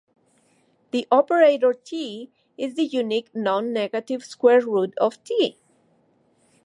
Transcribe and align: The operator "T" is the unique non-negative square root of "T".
The 0.89 1.07
operator 1.11 1.75
"T" 1.75 2.31
is 2.57 2.73
the 2.73 2.85
unique 2.85 3.29
non-negative 3.35 4.25
square 4.25 4.59
root 4.61 4.95
of 4.97 5.23
"T". 5.23 5.59